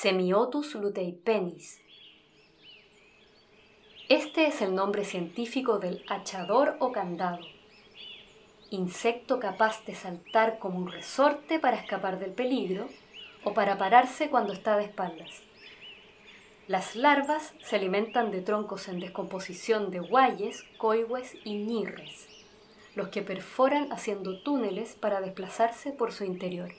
[0.00, 1.78] Semiotus luteipenis.
[4.08, 7.44] Este es el nombre científico del hachador o candado,
[8.70, 12.88] insecto capaz de saltar como un resorte para escapar del peligro
[13.44, 15.42] o para pararse cuando está de espaldas.
[16.66, 22.26] Las larvas se alimentan de troncos en descomposición de guayes, coihues y ñirres,
[22.94, 26.70] los que perforan haciendo túneles para desplazarse por su interior.